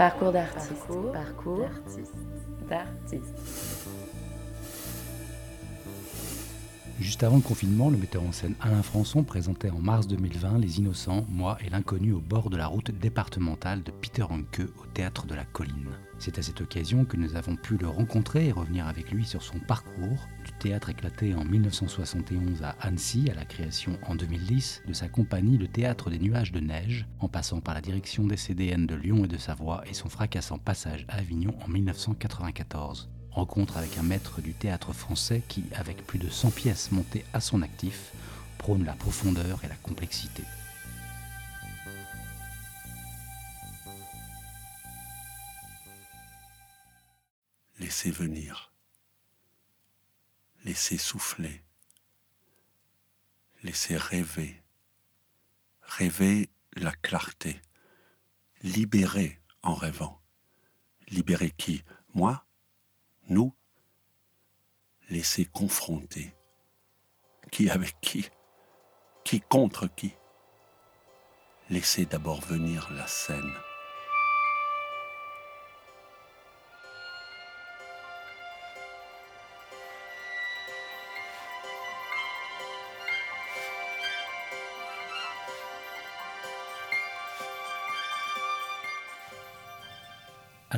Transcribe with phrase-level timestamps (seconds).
[0.00, 0.86] Parcours d'artiste.
[1.12, 1.68] Parcours,
[2.70, 3.86] d'artiste.
[7.10, 10.78] Juste avant le confinement, le metteur en scène Alain Françon présentait en mars 2020 Les
[10.78, 15.26] Innocents, moi et l'inconnu au bord de la route départementale de Peter Hanke au théâtre
[15.26, 15.90] de la Colline.
[16.20, 19.42] C'est à cette occasion que nous avons pu le rencontrer et revenir avec lui sur
[19.42, 24.92] son parcours, du théâtre éclaté en 1971 à Annecy à la création en 2010 de
[24.92, 28.86] sa compagnie Le Théâtre des Nuages de Neige, en passant par la direction des CDN
[28.86, 33.10] de Lyon et de Savoie et son fracassant passage à Avignon en 1994.
[33.32, 37.40] Rencontre avec un maître du théâtre français qui, avec plus de 100 pièces montées à
[37.40, 38.12] son actif,
[38.58, 40.42] prône la profondeur et la complexité.
[47.78, 48.72] Laissez venir,
[50.64, 51.62] laissez souffler,
[53.62, 54.62] laissez rêver,
[55.82, 57.62] rêver la clarté,
[58.62, 60.20] libérer en rêvant.
[61.08, 61.82] Libérer qui?
[62.14, 62.44] Moi?
[63.30, 63.54] Nous
[65.08, 66.34] laisser confronter.
[67.50, 68.28] Qui avec qui
[69.24, 70.12] Qui contre qui
[71.70, 73.52] Laissez d'abord venir la scène.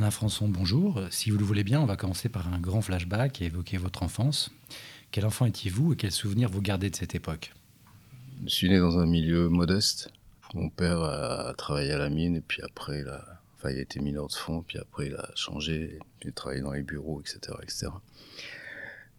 [0.02, 1.00] Alain Françon, bonjour.
[1.10, 4.02] Si vous le voulez bien, on va commencer par un grand flashback et évoquer votre
[4.02, 4.50] enfance.
[5.12, 7.52] Quel enfant étiez-vous et quels souvenirs vous gardez de cette époque?
[8.44, 10.10] Je suis né dans un milieu modeste.
[10.54, 13.24] Mon père a travaillé à la mine et puis après, il a,
[13.56, 16.62] enfin, il a été mineur de fond, puis après, il a changé, il a travaillé
[16.62, 17.56] dans les bureaux, etc.
[17.62, 17.86] etc.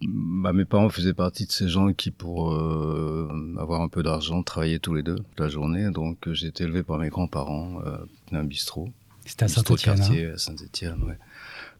[0.01, 4.43] Bah, mes parents faisaient partie de ces gens qui, pour euh, avoir un peu d'argent,
[4.43, 5.89] travaillaient tous les deux la journée.
[5.91, 7.95] Donc, j'ai été élevé par mes grands-parents euh,
[8.33, 8.89] dans un bistrot.
[9.25, 10.01] C'était à Saint-Étienne.
[10.01, 10.33] Hein.
[10.33, 11.17] à Saint-Étienne, ouais.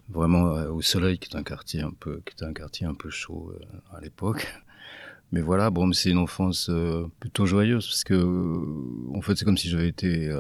[0.09, 2.93] Vraiment euh, au Soleil, qui est un quartier un peu, qui était un quartier un
[2.93, 4.47] peu chaud euh, à l'époque.
[5.31, 9.57] Mais voilà, bon, c'est une enfance euh, plutôt joyeuse parce que, en fait, c'est comme
[9.57, 10.31] si j'avais été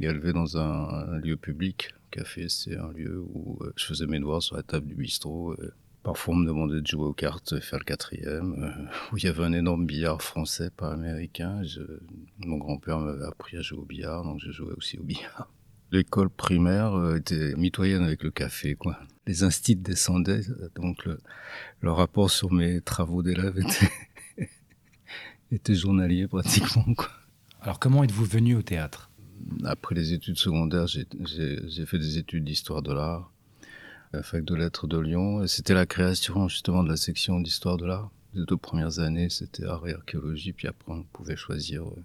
[0.00, 1.92] élevé dans un, lieu public.
[2.12, 5.56] Café, c'est un lieu où je faisais mes devoirs sur la table du bistrot.
[6.04, 9.42] Parfois, on me demandait de jouer aux cartes, faire le quatrième, où il y avait
[9.42, 11.60] un énorme billard français, pas américain.
[11.64, 11.80] Je...
[12.44, 15.48] Mon grand-père m'avait appris à jouer au billard, donc je jouais aussi au billard
[15.92, 18.98] l'école primaire euh, était mitoyenne avec le café, quoi.
[19.26, 20.40] Les instits descendaient,
[20.74, 24.48] donc le, rapport sur mes travaux d'élève était,
[25.52, 27.10] était journalier pratiquement, quoi.
[27.60, 29.10] Alors comment êtes-vous venu au théâtre?
[29.64, 33.30] Après les études secondaires, j'ai fait des études d'histoire de l'art
[34.12, 35.46] à la fac de lettres de Lyon.
[35.46, 38.10] C'était la création justement de la section d'histoire de l'art.
[38.34, 42.02] Les deux premières années, c'était art et archéologie, puis après on pouvait choisir euh,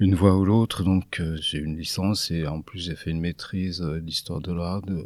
[0.00, 0.82] une voie ou l'autre.
[0.82, 4.52] Donc euh, j'ai une licence et en plus j'ai fait une maîtrise euh, d'histoire de
[4.52, 5.04] l'art de,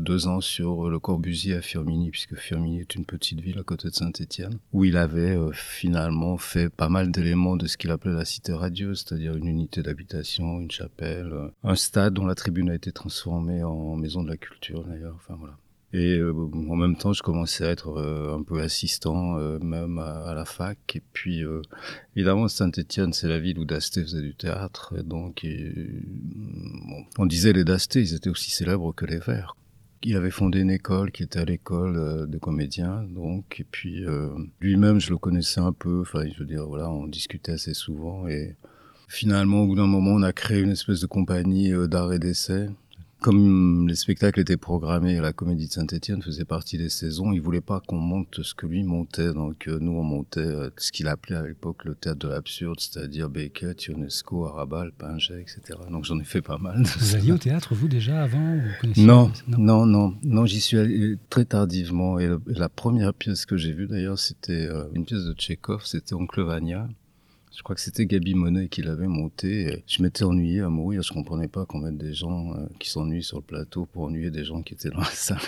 [0.00, 3.88] deux ans sur le Corbusier à Firminy, puisque Firminy est une petite ville à côté
[3.88, 8.12] de Saint-Étienne, où il avait euh, finalement fait pas mal d'éléments de ce qu'il appelait
[8.12, 12.74] la cité radieuse, c'est-à-dire une unité d'habitation, une chapelle, un stade dont la tribune a
[12.74, 15.14] été transformée en maison de la culture d'ailleurs.
[15.16, 15.56] Enfin voilà.
[15.94, 19.98] Et euh, en même temps, je commençais à être euh, un peu assistant, euh, même
[19.98, 20.76] à, la fac.
[20.96, 21.44] Et puis,
[22.16, 24.92] évidemment, Saint-Étienne, c'est la ville où Dasté faisait du théâtre.
[24.98, 25.46] Et donc,
[27.16, 29.56] on disait les Dasté, ils étaient aussi célèbres que les Verts.
[30.02, 34.04] Il avait fondé une école qui était à l'école de comédiens, donc, et puis
[34.60, 36.00] lui-même, je le connaissais un peu.
[36.00, 38.56] Enfin, je veux dire, voilà, on discutait assez souvent et
[39.08, 42.68] finalement, au bout d'un moment, on a créé une espèce de compagnie d'art et d'essai
[43.24, 47.32] comme les spectacles étaient programmés, la Comédie de Saint-Étienne faisait partie des saisons.
[47.32, 50.68] Il voulait pas qu'on monte ce que lui montait, donc euh, nous on montait euh,
[50.76, 55.78] ce qu'il appelait à l'époque le théâtre de l'absurde, c'est-à-dire Beckett, Ionesco, Arabal, Pinget, etc.
[55.90, 56.82] Donc j'en ai fait pas mal.
[56.98, 58.58] Vous alliez au théâtre vous déjà avant
[58.98, 62.18] non, non, non, non, j'y suis allé très tardivement.
[62.18, 66.12] Et la première pièce que j'ai vue d'ailleurs, c'était euh, une pièce de Tchekhov, c'était
[66.12, 66.88] Oncle Vania.
[67.56, 69.84] Je crois que c'était Gabi Monet qui l'avait monté.
[69.86, 71.02] Je m'étais ennuyé à mourir.
[71.02, 74.30] Je comprenais pas qu'on mette des gens euh, qui s'ennuient sur le plateau pour ennuyer
[74.30, 75.38] des gens qui étaient dans la salle.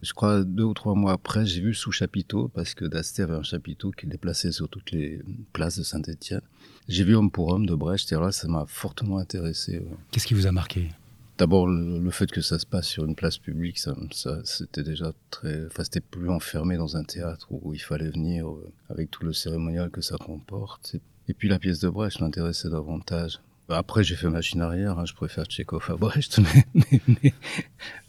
[0.00, 3.34] Je crois deux ou trois mois après, j'ai vu sous chapiteau parce que Dasté avait
[3.34, 5.22] un chapiteau qui déplaçait sur toutes les
[5.54, 6.42] places de Saint-Étienne.
[6.88, 9.82] J'ai vu Homme pour Homme de Brecht et là, ça m'a fortement intéressé.
[10.10, 10.90] Qu'est-ce qui vous a marqué?
[11.38, 15.12] D'abord, le, fait que ça se passe sur une place publique, ça, ça c'était déjà
[15.30, 15.66] très.
[15.66, 19.32] Enfin, c'était plus enfermé dans un théâtre où il fallait venir euh, avec tout le
[19.32, 20.94] cérémonial que ça comporte.
[20.94, 21.00] Et
[21.32, 23.40] puis la pièce de Brecht m'intéressait davantage.
[23.70, 26.38] Après, j'ai fait machine arrière, hein, je préfère Tchekhov à Brecht,
[26.74, 27.34] mais, mais,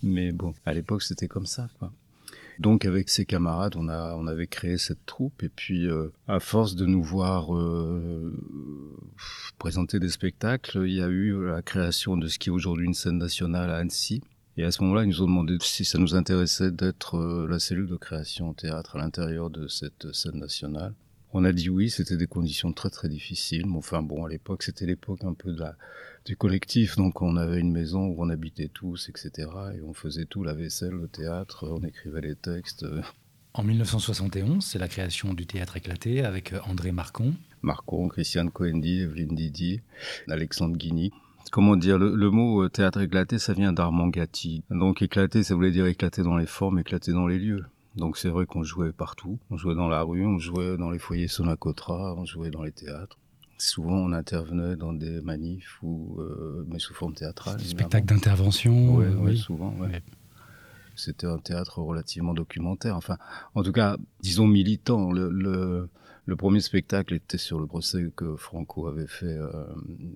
[0.04, 1.70] mais, bon, à l'époque, c'était comme ça.
[1.80, 1.94] Quoi.
[2.60, 6.40] Donc avec ses camarades, on a on avait créé cette troupe et puis euh, à
[6.40, 8.34] force de nous voir euh,
[9.58, 12.94] présenter des spectacles, il y a eu la création de ce qui est aujourd'hui une
[12.94, 14.22] scène nationale à Annecy.
[14.58, 17.60] Et à ce moment-là, ils nous ont demandé si ça nous intéressait d'être euh, la
[17.60, 20.94] cellule de création au théâtre à l'intérieur de cette scène nationale.
[21.38, 23.66] On a dit oui, c'était des conditions très très difficiles.
[23.68, 25.76] Mais enfin bon, à l'époque, c'était l'époque un peu de la,
[26.24, 29.50] du collectif, donc on avait une maison où on habitait tous, etc.
[29.76, 32.86] Et on faisait tout, la vaisselle, le théâtre, on écrivait les textes.
[33.54, 37.34] En 1971, c'est la création du théâtre éclaté avec euh, André Marcon.
[37.62, 39.82] Marcon, Christiane Coendi, Evelyne Didi,
[40.30, 41.12] Alexandre Guigny.
[41.52, 44.64] Comment dire, le, le, mot euh, théâtre éclaté, ça vient d'Armand Gatti.
[44.70, 47.66] Donc éclaté, ça voulait dire éclaté dans les formes, éclaté dans les lieux.
[47.96, 49.40] Donc c'est vrai qu'on jouait partout.
[49.50, 52.72] On jouait dans la rue, on jouait dans les foyers Sonacotra, on jouait dans les
[52.72, 53.18] théâtres.
[53.58, 57.58] Souvent, on intervenait dans des manifs ou euh, mais sous forme théâtrale.
[57.58, 58.96] Des spectacles d'intervention.
[58.96, 59.74] Ouais, oui, souvent.
[59.78, 60.04] Ouais.
[60.98, 62.98] C'était un théâtre relativement documentaire.
[62.98, 63.18] Enfin,
[63.54, 65.12] en tout cas, disons militant.
[65.12, 65.90] Le, le,
[66.26, 69.50] le, premier spectacle était sur le procès que Franco avait fait euh,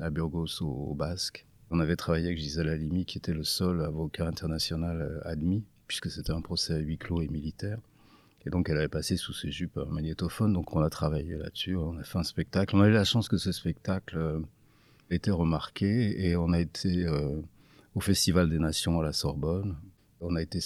[0.01, 1.45] à Burgos, au, au, Basque.
[1.71, 6.09] On avait travaillé avec Gisèle Halimi, qui était le seul avocat international euh, admis puisque
[6.09, 7.79] c'était un procès à huis clos et militaire.
[8.45, 11.75] Et donc elle avait passé sous ses jupes un magnétophone, donc on a travaillé là-dessus,
[11.75, 12.75] on a fait un spectacle.
[12.75, 14.39] On a eu la chance que ce spectacle euh,
[15.09, 17.41] était remarqué et on a été euh,
[17.95, 19.75] au Festival des Nations à la Sorbonne.
[20.21, 20.59] On a été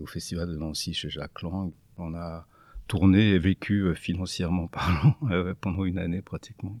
[0.00, 1.72] au Festival de Nancy chez Jacques Lang.
[1.96, 2.46] On a
[2.88, 5.16] tourné et vécu euh, financièrement parlant
[5.60, 6.78] pendant une année pratiquement.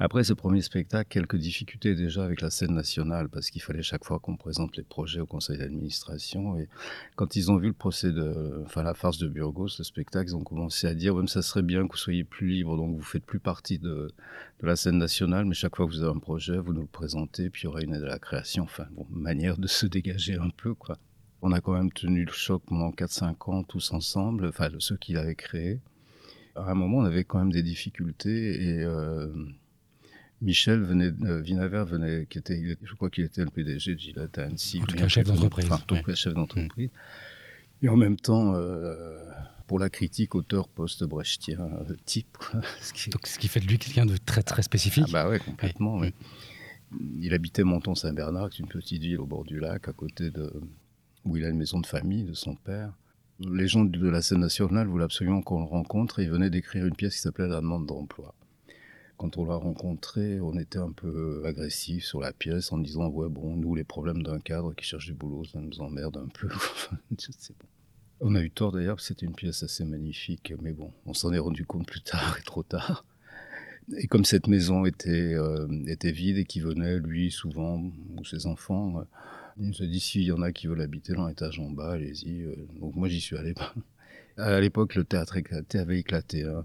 [0.00, 4.04] Après ce premier spectacle, quelques difficultés déjà avec la scène nationale, parce qu'il fallait chaque
[4.04, 6.58] fois qu'on présente les projets au conseil d'administration.
[6.58, 6.68] Et
[7.14, 10.34] quand ils ont vu le procès de, enfin la farce de Burgos, le spectacle, ils
[10.34, 12.96] ont commencé à dire, ouais, mais ça serait bien que vous soyez plus libre, donc
[12.96, 14.12] vous faites plus partie de,
[14.60, 16.88] de la scène nationale, mais chaque fois que vous avez un projet, vous nous le
[16.88, 18.64] présentez, puis il y aura une aide à la création.
[18.64, 20.98] Enfin, bon, manière de se dégager un peu, quoi.
[21.40, 25.12] On a quand même tenu le choc pendant 4-5 ans tous ensemble, enfin ceux qui
[25.12, 25.78] l'avaient créé.
[26.56, 29.28] À un moment, on avait quand même des difficultés et euh,
[30.40, 34.38] Michel venait, euh, Vinaver venait, qui était, je crois qu'il était le PDG de Gillette
[34.38, 34.80] à Annecy.
[34.82, 35.66] En tout cas, chef d'entreprise.
[35.66, 36.90] Enfin, en tout cas, chef d'entreprise.
[37.82, 39.18] Et en même temps, euh,
[39.66, 42.36] pour la critique, auteur post-brechtien euh, type.
[42.38, 42.60] Quoi.
[42.80, 43.10] Ce qui...
[43.10, 45.04] Donc, ce qui fait de lui quelqu'un de très, très spécifique.
[45.08, 46.02] Ah bah ouais, complètement.
[47.18, 50.52] Il habitait Menton-Saint-Bernard, qui est une petite ville au bord du lac, à côté de,
[51.24, 52.92] où il a une maison de famille de son père.
[53.40, 56.86] Les gens de la scène nationale voulaient absolument qu'on le rencontre et il venait d'écrire
[56.86, 58.34] une pièce qui s'appelait La demande d'emploi
[59.16, 63.28] quand on l'a rencontré, on était un peu agressif sur la pièce en disant ouais
[63.28, 66.48] bon nous les problèmes d'un cadre qui cherche du boulot ça nous emmerde un peu.
[68.20, 71.38] On a eu tort d'ailleurs c'était une pièce assez magnifique mais bon on s'en est
[71.38, 73.04] rendu compte plus tard et trop tard.
[73.96, 77.82] Et comme cette maison était euh, était vide et qui venait lui souvent
[78.16, 79.04] ou ses enfants, euh,
[79.58, 81.92] il nous a dit s'il y en a qui veulent habiter dans l'étage en bas
[81.92, 82.42] allez-y.
[82.42, 83.54] Euh, donc moi j'y suis allé.
[84.38, 85.36] à l'époque le théâtre
[85.74, 86.44] avait éclaté.
[86.44, 86.64] Hein.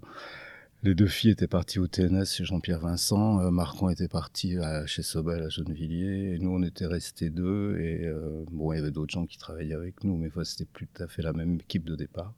[0.82, 4.86] Les deux filles étaient parties au TNS chez Jean-Pierre Vincent, euh, Marcon était parti à,
[4.86, 8.80] chez Sobel à Gennevilliers, et nous on était restés deux, et euh, bon, il y
[8.80, 11.56] avait d'autres gens qui travaillaient avec nous, mais c'était plus tout à fait la même
[11.56, 12.34] équipe de départ.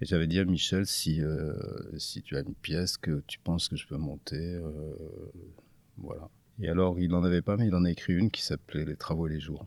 [0.00, 1.52] Et j'avais dit à Michel, si, euh,
[1.98, 4.94] si tu as une pièce que tu penses que je peux monter, euh,
[5.96, 6.28] voilà.
[6.60, 8.96] Et alors, il n'en avait pas, mais il en a écrit une qui s'appelait Les
[8.96, 9.66] Travaux et les Jours.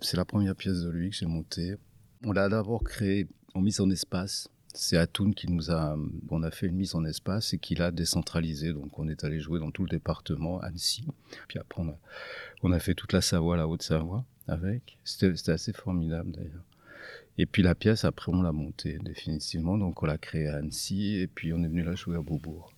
[0.00, 1.76] C'est la première pièce de lui que j'ai montée.
[2.24, 5.96] On l'a d'abord créée en mise en espace, c'est Atoun qui nous a,
[6.30, 8.72] on a fait une mise en espace et qui l'a décentralisé.
[8.72, 11.04] Donc on est allé jouer dans tout le département, Annecy.
[11.48, 11.82] Puis après
[12.62, 14.98] on a, fait toute la Savoie, la Haute-Savoie avec.
[15.04, 16.64] C'était assez formidable d'ailleurs.
[17.38, 19.78] Et puis la pièce, après on l'a montée définitivement.
[19.78, 22.72] Donc on l'a créée à Annecy et puis on est venu la jouer à Beaubourg.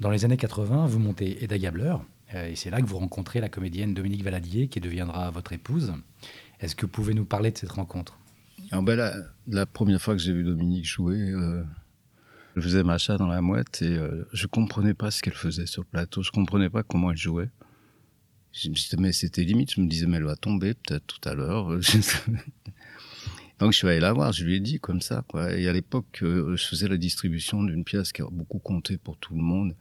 [0.00, 1.96] Dans les années 80, vous montez Eda Gabler.
[2.34, 5.92] Et c'est là que vous rencontrez la comédienne Dominique Valadier qui deviendra votre épouse.
[6.60, 8.18] Est-ce que vous pouvez nous parler de cette rencontre?
[8.70, 8.96] Alors ben
[9.46, 11.62] la, première fois que j'ai vu Dominique jouer, euh,
[12.56, 15.66] je faisais ma chat dans la mouette et euh, je comprenais pas ce qu'elle faisait
[15.66, 16.22] sur le plateau.
[16.22, 17.50] Je comprenais pas comment elle jouait.
[18.52, 19.74] Je me disais, mais c'était limite.
[19.74, 21.68] Je me disais, mais elle va tomber peut-être tout à l'heure.
[23.58, 25.24] Donc je suis allé la voir, je lui ai dit comme ça.
[25.56, 29.16] Et à l'époque, euh, je faisais la distribution d'une pièce qui a beaucoup compté pour
[29.16, 29.76] tout le monde,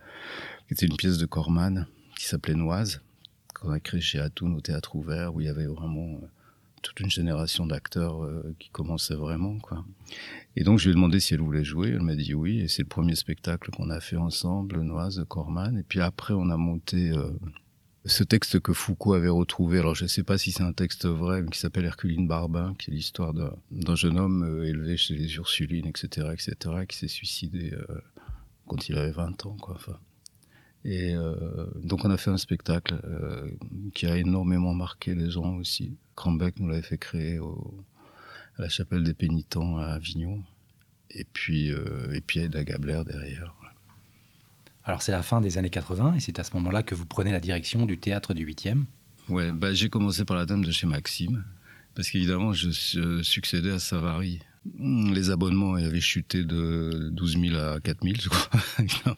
[0.68, 3.02] qui était une pièce de Corman qui s'appelait Noise,
[3.56, 6.22] qu'on a créée chez Atoun au théâtre ouvert, où il y avait vraiment
[6.84, 9.84] toute une génération d'acteurs euh, qui commençaient vraiment quoi.
[10.56, 12.68] Et donc je lui ai demandé si elle voulait jouer, elle m'a dit oui et
[12.68, 16.58] c'est le premier spectacle qu'on a fait ensemble, Noise Corman et puis après on a
[16.58, 17.32] monté euh,
[18.06, 21.06] ce texte que Foucault avait retrouvé, alors je ne sais pas si c'est un texte
[21.06, 25.16] vrai, mais qui s'appelle Herculine Barbin, qui est l'histoire d'un jeune homme euh, élevé chez
[25.16, 27.74] les Ursulines, etc., etc., qui s'est suicidé
[28.68, 29.76] quand il avait 20 ans, quoi.
[29.76, 29.98] Enfin,
[30.86, 33.50] et euh, donc on a fait un spectacle euh,
[33.94, 35.98] qui a énormément marqué les gens aussi.
[36.16, 37.84] Crambeck nous l'avait fait créer au,
[38.58, 40.44] à la chapelle des pénitents à Avignon.
[41.16, 43.54] Et puis, et puis Aida Gabler derrière.
[44.86, 47.32] Alors c'est la fin des années 80 et c'est à ce moment-là que vous prenez
[47.32, 48.84] la direction du théâtre du 8e.
[49.30, 51.46] Ouais, bah, j'ai commencé par la dame de chez Maxime,
[51.96, 54.40] parce qu'évidemment je, succédais à Savary.
[54.66, 58.62] Hmm, les abonnements avaient chuté de 12 000 à 4 000, je crois.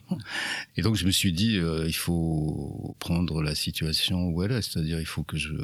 [0.76, 4.62] et donc je me suis dit, euh, il faut prendre la situation où elle est,
[4.62, 5.54] c'est-à-dire il faut que je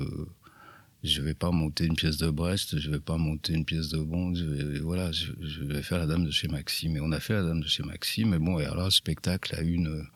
[1.02, 3.98] je vais pas monter une pièce de Brest, je vais pas monter une pièce de
[3.98, 5.32] Bond, je vais, voilà, je,
[5.64, 6.96] vais faire la Dame de chez Maxime.
[6.96, 9.54] Et on a fait la Dame de chez Maxime, mais bon, et alors le spectacle
[9.56, 10.06] a une,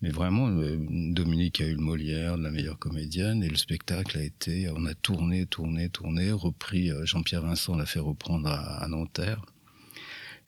[0.00, 4.22] mais vraiment, euh, Dominique a eu le Molière, la meilleure comédienne, et le spectacle a
[4.22, 9.44] été, on a tourné, tourné, tourné, repris, euh, Jean-Pierre Vincent l'a fait reprendre à, Nanterre.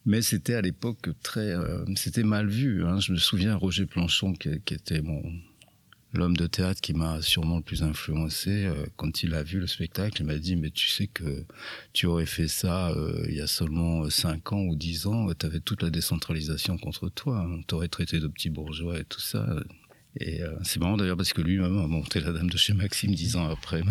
[0.06, 2.86] Mais c'était à l'époque très, euh, c'était mal vu.
[2.86, 3.00] Hein.
[3.00, 5.22] Je me souviens Roger Planchon qui, qui était mon,
[6.12, 9.66] l'homme de théâtre qui m'a sûrement le plus influencé, euh, quand il a vu le
[9.66, 11.44] spectacle, il m'a dit mais tu sais que
[11.92, 15.46] tu aurais fait ça euh, il y a seulement 5 ans ou 10 ans, tu
[15.46, 19.46] avais toute la décentralisation contre toi, on t'aurait traité de petit bourgeois et tout ça.
[20.18, 23.14] Et euh, c'est marrant d'ailleurs parce que lui-même a monté la dame de chez Maxime
[23.14, 23.82] 10 ans après.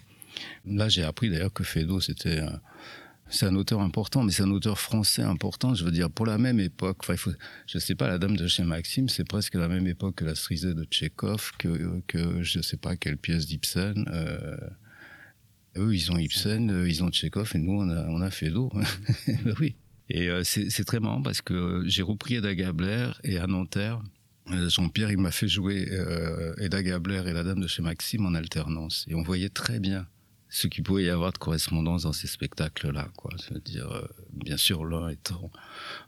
[0.64, 2.40] Là j'ai appris d'ailleurs que Fedo c'était
[3.30, 5.74] c'est un auteur important, mais c'est un auteur français important.
[5.74, 6.98] Je veux dire, pour la même époque.
[7.00, 7.32] Enfin, il faut,
[7.66, 10.34] je sais pas, la Dame de chez Maxime, c'est presque la même époque que la
[10.34, 14.04] Strisée de Tchekhov, que, que je sais pas quelle pièce d'Ibsen.
[14.12, 14.56] Euh,
[15.76, 18.72] eux, ils ont Ibsen, euh, ils ont Tchekhov, et nous, on a, on a Fedot.
[19.60, 19.76] oui.
[20.08, 24.02] Et euh, c'est très marrant parce que j'ai repris Eda Gabler et à Nanterre,
[24.68, 28.34] Jean-Pierre, il m'a fait jouer euh, Eda Gabler et la Dame de chez Maxime en
[28.34, 29.06] alternance.
[29.08, 30.06] Et on voyait très bien
[30.50, 33.30] ce qu'il pouvait y avoir de correspondance dans ces spectacles-là, quoi.
[33.48, 35.50] Je veux dire, euh, bien sûr, l'un étant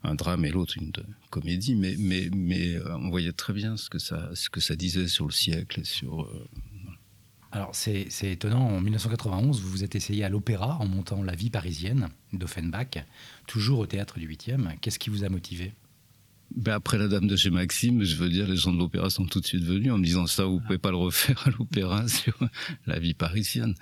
[0.03, 0.91] un drame et l'autre une
[1.29, 4.75] comédie, mais mais mais euh, on voyait très bien ce que ça ce que ça
[4.75, 6.23] disait sur le siècle et sur.
[6.23, 6.47] Euh,
[7.53, 8.67] Alors c'est étonnant.
[8.67, 13.05] En 1991, vous vous êtes essayé à l'opéra en montant La Vie parisienne d'Offenbach,
[13.47, 14.77] toujours au théâtre du 8e.
[14.81, 15.73] Qu'est-ce qui vous a motivé?
[16.55, 19.25] Ben après la dame de chez Maxime, je veux dire, les gens de l'opéra sont
[19.25, 22.07] tout de suite venus en me disant ça, vous pouvez pas le refaire à l'opéra
[22.07, 22.37] sur
[22.85, 23.73] la vie parisienne.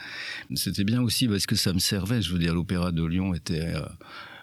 [0.56, 2.22] C'était bien aussi parce que ça me servait.
[2.22, 3.82] Je veux dire, l'opéra de Lyon était euh,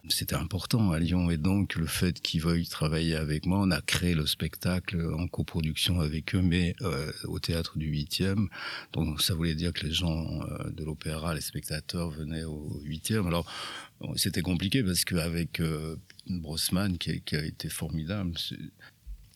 [0.08, 3.80] c'était important à Lyon et donc le fait qu'ils veuillent travailler avec moi, on a
[3.80, 8.48] créé le spectacle en coproduction avec eux, mais euh, au théâtre du 8e.
[8.92, 13.26] Donc ça voulait dire que les gens euh, de l'opéra, les spectateurs venaient au 8e.
[13.26, 13.50] Alors
[14.16, 15.96] c'était compliqué parce qu'avec euh,
[16.28, 18.32] Brossman, qui, qui, a été formidable,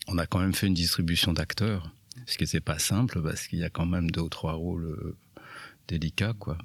[0.09, 1.95] on a quand même fait une distribution d'acteurs,
[2.27, 4.85] ce qui n'était pas simple parce qu'il y a quand même deux ou trois rôles
[4.85, 5.17] euh,
[5.89, 6.59] délicats, quoi.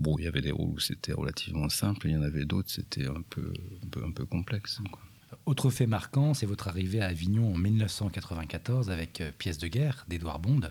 [0.00, 2.70] Bon, il y avait des rôles où c'était relativement simple, il y en avait d'autres,
[2.70, 3.52] c'était un peu,
[3.84, 4.80] un peu, un peu complexe.
[4.90, 5.00] Quoi.
[5.44, 10.06] Autre fait marquant, c'est votre arrivée à Avignon en 1994 avec euh, Pièce de guerre
[10.08, 10.62] d'Édouard Bond.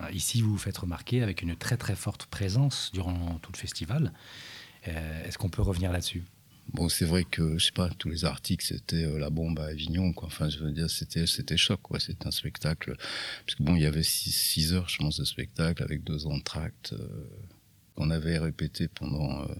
[0.00, 3.58] Euh, ici, vous vous faites remarquer avec une très très forte présence durant tout le
[3.58, 4.14] festival.
[4.88, 6.24] Euh, est-ce qu'on peut revenir là-dessus?
[6.72, 10.12] Bon, c'est vrai que, je sais pas, tous les articles, c'était la bombe à Avignon,
[10.12, 10.28] quoi.
[10.28, 12.00] Enfin, je veux dire, c'était, c'était choc, quoi.
[12.00, 12.96] C'était un spectacle.
[13.44, 16.94] Parce que bon, il y avait six, heures, je pense, de spectacle avec deux entractes.
[17.96, 19.54] On avait répété pendant euh,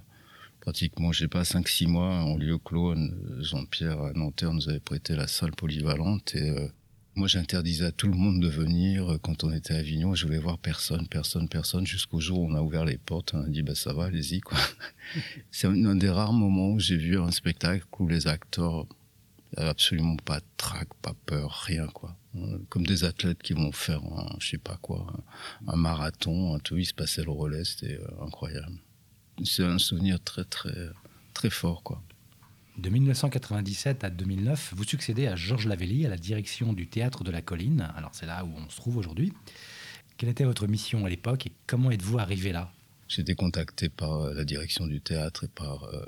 [0.60, 2.94] pratiquement, je sais pas, 5-6 mois en lieu clos.
[3.40, 6.68] Jean-Pierre à Nanterre nous avait prêté la salle polyvalente et euh,
[7.14, 10.14] moi j'interdisais à tout le monde de venir euh, quand on était à Avignon.
[10.14, 13.32] Je voulais voir personne, personne, personne jusqu'au jour où on a ouvert les portes.
[13.34, 14.40] On a dit bah ça va, allez-y.
[15.50, 18.86] C'est un des rares moments où j'ai vu un spectacle où les acteurs
[19.56, 22.16] absolument pas de trac, pas peur, rien quoi.
[22.68, 25.06] Comme des athlètes qui vont faire un, je sais pas quoi,
[25.66, 28.78] un, marathon, un tout, il se passait le relais, c'était euh, incroyable.
[29.44, 30.90] C'est un souvenir très très
[31.34, 32.02] très fort quoi.
[32.78, 37.30] De 1997 à 2009, vous succédez à Georges Lavelli à la direction du théâtre de
[37.30, 37.90] la Colline.
[37.96, 39.32] Alors c'est là où on se trouve aujourd'hui.
[40.18, 42.72] Quelle était votre mission à l'époque et comment êtes-vous arrivé là?
[43.08, 46.04] J'ai été contacté par la direction du théâtre et par, euh,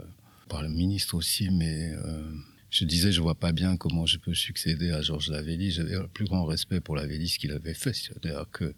[0.49, 2.33] par le ministre aussi, mais euh,
[2.71, 5.71] je disais, je vois pas bien comment je peux succéder à Georges Lavelli.
[5.71, 7.95] J'avais le plus grand respect pour Lavelli, ce qu'il avait fait.
[7.95, 8.75] C'est-à-dire que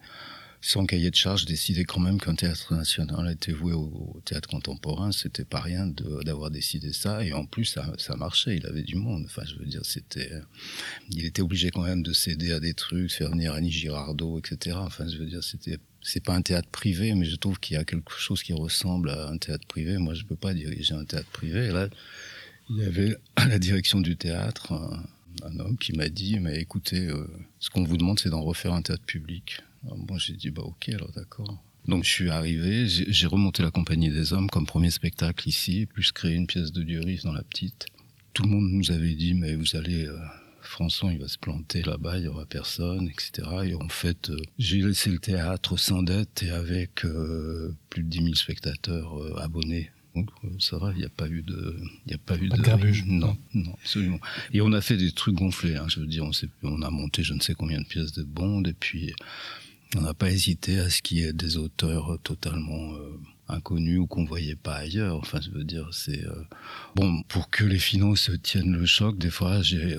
[0.63, 5.11] son cahier de charge décidait quand même qu'un théâtre national était voué au, théâtre contemporain.
[5.11, 5.87] C'était pas rien
[6.25, 7.25] d'avoir décidé ça.
[7.25, 8.59] Et en plus, ça, ça, marchait.
[8.59, 9.25] Il avait du monde.
[9.25, 10.31] Enfin, je veux dire, c'était,
[11.11, 14.77] il était obligé quand même de céder à des trucs, faire venir Annie Girardot, etc.
[14.81, 17.79] Enfin, je veux dire, c'était, c'est pas un théâtre privé, mais je trouve qu'il y
[17.79, 19.97] a quelque chose qui ressemble à un théâtre privé.
[19.97, 21.69] Moi, je peux pas diriger un théâtre privé.
[21.69, 21.89] Là,
[22.71, 27.07] il y avait à la direction du théâtre un, homme qui m'a dit mais écoutez,
[27.07, 27.27] euh,
[27.59, 29.63] ce qu'on vous demande, c'est d'en refaire un théâtre public.
[29.83, 31.63] bon, j'ai dit bah ok, alors d'accord.
[31.89, 36.13] Donc je suis arrivé, j'ai remonté la Compagnie des Hommes comme premier spectacle ici, plus
[36.13, 37.87] créé une pièce de Duris dans la petite.
[38.35, 40.17] Tout le monde nous avait dit mais vous allez euh,
[40.61, 43.49] François, il va se planter là-bas, il y aura personne, etc.
[43.65, 47.03] Et en fait, euh, j'ai laissé le théâtre sans dette et avec
[47.89, 51.43] plus de 10 000 spectateurs abonnés Donc euh, ça va, il n'y a pas eu
[51.43, 51.77] de,
[52.07, 53.05] il a pas eu Pas de grabuge.
[53.07, 54.19] non, non, absolument.
[54.53, 55.77] Et on a fait des trucs gonflés.
[55.77, 58.25] Hein, je veux dire, on, on a monté je ne sais combien de pièces de
[58.25, 59.15] Bond et puis
[59.97, 63.19] on n'a pas hésité à ce qu'il y ait des auteurs totalement euh,
[63.53, 65.17] inconnus ou qu'on voyait pas ailleurs.
[65.17, 66.43] Enfin, je veux dire, c'est euh,
[66.95, 69.19] bon pour que les finances tiennent le choc.
[69.19, 69.97] Des fois, j'ai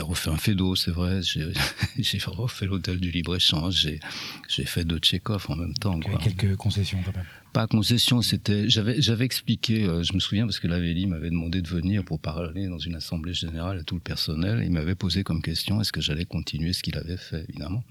[0.00, 1.20] refait un Fédo, c'est vrai.
[1.98, 3.74] J'ai refait l'hôtel du libre échange.
[3.74, 4.00] J'ai
[4.48, 5.98] j'ai fait de Tchekhov en même temps.
[6.00, 6.18] quoi.
[6.18, 7.26] Quelques concessions quand même.
[7.52, 8.68] Pas concession, c'était.
[8.68, 9.84] J'avais, j'avais expliqué.
[9.84, 12.94] euh, je me souviens parce que Lavelli m'avait demandé de venir pour parler dans une
[12.94, 14.62] assemblée générale à tout le personnel.
[14.64, 17.82] Il m'avait posé comme question est-ce que j'allais continuer ce qu'il avait fait, évidemment.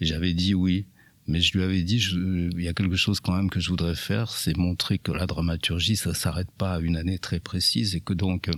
[0.00, 0.86] Et j'avais dit oui.
[1.28, 3.96] Mais je lui avais dit, il y a quelque chose quand même que je voudrais
[3.96, 8.00] faire, c'est montrer que la dramaturgie, ça s'arrête pas à une année très précise et
[8.00, 8.48] que donc,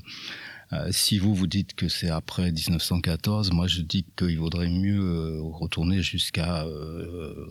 [0.72, 5.00] euh, si vous vous dites que c'est après 1914, moi je dis qu'il vaudrait mieux
[5.00, 7.48] euh, retourner jusqu'à euh,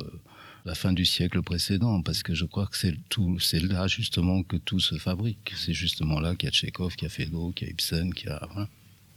[0.65, 4.79] la fin du siècle précédent, parce que je crois que c'est là justement que tout
[4.79, 5.53] se fabrique.
[5.57, 8.13] C'est justement là qu'il y a Tchekhov, qu'il y a Fedot, qu'il y a Ibsen,
[8.13, 8.47] qu'il y a.
[8.51, 8.69] voilà.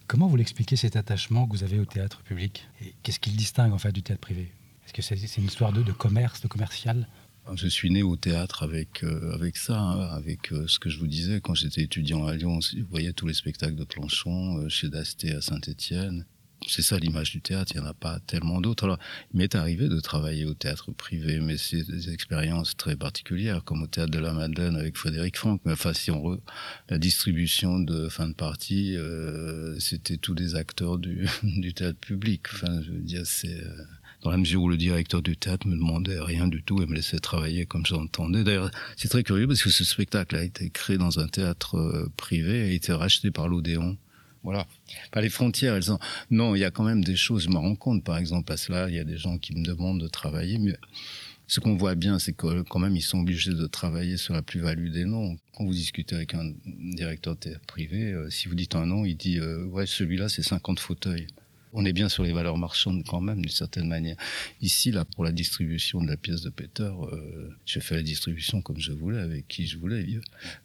[0.07, 2.67] Comment vous l'expliquez cet attachement que vous avez au théâtre public?
[3.03, 4.51] Qu'est-ce qui le distingue en fait du théâtre privé?
[4.91, 7.07] Est-ce que c'est une histoire de, commerce, de commercial?
[7.55, 10.99] Je suis né au théâtre avec, euh, avec ça, hein, avec euh, ce que je
[10.99, 11.41] vous disais.
[11.41, 15.33] Quand j'étais étudiant à Lyon, vous voyez tous les spectacles de Planchon, euh, chez Dasté
[15.33, 16.27] à Saint-Étienne.
[16.67, 18.83] C'est ça l'image du théâtre, il n'y en a pas tellement d'autres.
[18.83, 18.99] Alors,
[19.33, 23.83] il m'est arrivé de travailler au théâtre privé, mais c'est des expériences très particulières, comme
[23.85, 25.61] au théâtre de la Madeleine avec Frédéric Franck.
[25.65, 26.39] Mais enfin, si on re...
[26.89, 28.97] la distribution de fin de partie,
[29.79, 32.43] c'était tous des acteurs du, du théâtre public.
[32.53, 33.65] Enfin, je veux dire, c'est
[34.23, 36.95] dans la mesure où le directeur du théâtre me demandait rien du tout et me
[36.95, 38.45] laissait travailler comme j'entendais.
[38.45, 42.11] D'ailleurs, c'est très curieux parce que ce spectacle a été créé dans un théâtre euh,
[42.17, 43.97] privé et a été racheté par l'Odéon.
[44.43, 44.67] Voilà.
[45.11, 45.99] Enfin, les frontières, elles sont...
[46.31, 48.73] Non, il y a quand même des choses, je me rends compte, par exemple, que
[48.73, 50.75] là, il y a des gens qui me demandent de travailler, mais
[51.51, 54.41] ce qu'on voit bien, c'est que quand même, ils sont obligés de travailler sur la
[54.41, 55.37] plus-value des noms.
[55.53, 59.05] Quand vous discutez avec un directeur de théâtre privé, euh, si vous dites un nom,
[59.05, 61.27] il dit euh, Ouais, celui-là, c'est 50 fauteuils.
[61.73, 64.17] On est bien sur les valeurs marchandes quand même, d'une certaine manière.
[64.61, 68.61] Ici, là, pour la distribution de la pièce de Peter, euh, j'ai fait la distribution
[68.61, 70.05] comme je voulais, avec qui je voulais.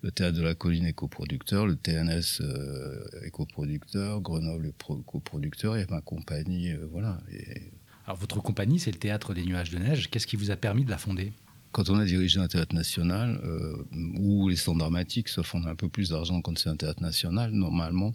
[0.02, 4.98] Le Théâtre de la Colline est coproducteur, le TNS euh, est coproducteur, Grenoble est pro-
[5.04, 7.20] coproducteur, et ma compagnie, euh, voilà.
[7.32, 7.72] Et
[8.08, 10.10] Alors votre compagnie, c'est le Théâtre des Nuages de Neige.
[10.10, 11.34] Qu'est-ce qui vous a permis de la fonder?
[11.72, 13.76] Quand on a dirigé un théâtre national, euh,
[14.18, 17.02] ou les standards dramatiques, sauf on a un peu plus d'argent quand c'est un théâtre
[17.04, 18.14] national, normalement,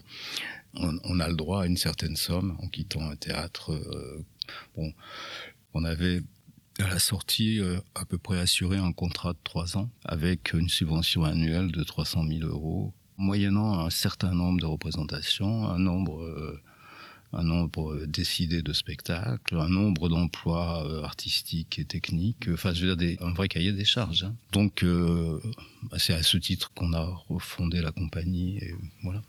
[0.75, 3.71] on, a le droit à une certaine somme en quittant un théâtre.
[3.73, 4.25] euh,
[5.73, 6.21] on avait
[6.79, 10.69] à la sortie euh, à peu près assuré un contrat de trois ans avec une
[10.69, 16.59] subvention annuelle de 300 000 euros, moyennant un certain nombre de représentations, un nombre euh,
[17.33, 23.17] un nombre décidé de spectacles, un nombre d'emplois artistiques et techniques, enfin je veux dire
[23.21, 24.23] un vrai cahier des charges.
[24.25, 24.35] hein.
[24.51, 24.83] Donc
[25.97, 29.21] c'est à ce titre qu'on a refondé la compagnie et voilà.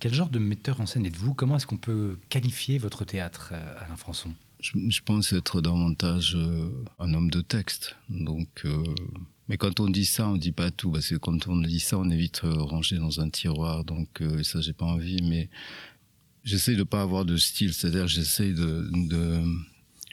[0.00, 1.34] Quel genre de metteur en scène êtes-vous?
[1.34, 4.32] Comment est-ce qu'on peut qualifier votre théâtre, euh, Alain Françon?
[4.60, 7.96] Je, je pense être davantage euh, un homme de texte.
[8.08, 8.82] Donc, euh,
[9.48, 11.98] mais quand on dit ça, on dit pas tout parce que quand on dit ça,
[11.98, 13.84] on est vite rangé dans un tiroir.
[13.84, 15.22] Donc euh, ça, j'ai pas envie.
[15.22, 15.48] Mais
[16.44, 19.42] j'essaye de pas avoir de style, c'est-à-dire j'essaye de, de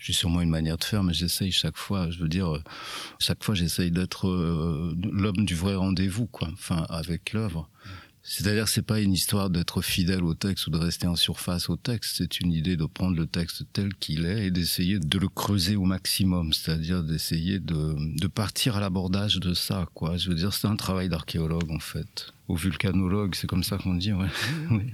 [0.06, 2.12] j'ai sûrement une manière de faire, mais j'essaye chaque fois.
[2.12, 2.62] Je veux dire,
[3.20, 6.48] chaque fois, j'essaye d'être euh, l'homme du vrai rendez-vous, quoi.
[6.54, 7.70] Enfin, avec l'œuvre.
[8.28, 11.70] C'est-à-dire que c'est pas une histoire d'être fidèle au texte ou de rester en surface
[11.70, 12.16] au texte.
[12.18, 15.76] C'est une idée de prendre le texte tel qu'il est et d'essayer de le creuser
[15.76, 16.52] au maximum.
[16.52, 20.18] C'est-à-dire d'essayer de, de partir à l'abordage de ça, quoi.
[20.18, 22.34] Je veux dire, c'est un travail d'archéologue, en fait.
[22.48, 24.28] Au vulcanologue, c'est comme ça qu'on dit, ouais.
[24.72, 24.86] Oui.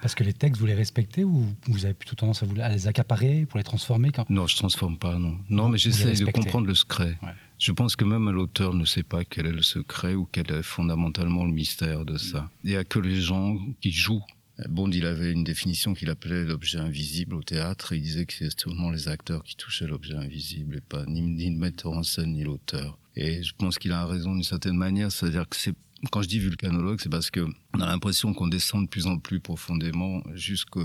[0.00, 2.68] Parce que les textes, vous les respectez ou vous avez plutôt tendance à, vous, à
[2.68, 4.28] les accaparer pour les transformer quand...
[4.28, 5.38] Non, je transforme pas, non.
[5.50, 7.16] Non, mais j'essaie de comprendre le secret.
[7.22, 7.30] Ouais.
[7.58, 10.62] Je pense que même l'auteur ne sait pas quel est le secret ou quel est
[10.62, 12.50] fondamentalement le mystère de ça.
[12.64, 14.24] Il n'y a que les gens qui jouent.
[14.68, 17.92] Bond, il avait une définition qu'il appelait l'objet invisible au théâtre.
[17.92, 21.50] Il disait que c'est seulement les acteurs qui touchaient l'objet invisible et pas ni, ni
[21.50, 22.98] le metteur en scène ni l'auteur.
[23.16, 25.10] Et je pense qu'il a raison d'une certaine manière.
[25.10, 25.74] C'est-à-dire que c'est
[26.10, 29.18] quand je dis vulcanologue, c'est parce que on a l'impression qu'on descend de plus en
[29.18, 30.76] plus profondément jusque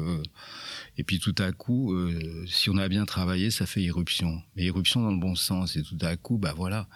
[0.97, 4.41] et puis tout à coup, euh, si on a bien travaillé, ça fait irruption.
[4.55, 5.75] Mais irruption dans le bon sens.
[5.75, 6.87] Et tout à coup, bah voilà,